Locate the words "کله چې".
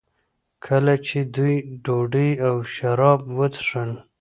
0.65-1.17